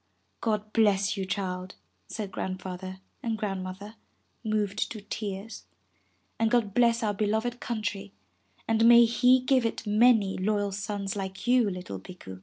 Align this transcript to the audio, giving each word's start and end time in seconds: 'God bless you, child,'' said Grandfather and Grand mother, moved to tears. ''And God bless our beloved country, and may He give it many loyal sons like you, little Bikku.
'God 0.41 0.73
bless 0.73 1.15
you, 1.15 1.25
child,'' 1.27 1.75
said 2.07 2.31
Grandfather 2.31 3.01
and 3.21 3.37
Grand 3.37 3.63
mother, 3.63 3.97
moved 4.43 4.91
to 4.91 4.99
tears. 5.01 5.65
''And 6.39 6.49
God 6.49 6.73
bless 6.73 7.03
our 7.03 7.13
beloved 7.13 7.59
country, 7.59 8.11
and 8.67 8.85
may 8.85 9.05
He 9.05 9.39
give 9.41 9.63
it 9.63 9.85
many 9.85 10.37
loyal 10.39 10.71
sons 10.71 11.15
like 11.15 11.45
you, 11.45 11.69
little 11.69 11.99
Bikku. 11.99 12.39